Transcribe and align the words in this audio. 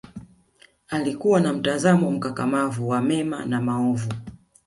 alikua 0.89 1.39
na 1.39 1.53
mtazamo 1.53 2.11
mkakamavu 2.11 2.89
wa 2.89 3.01
mema 3.01 3.45
na 3.45 3.61
maovu 3.61 4.13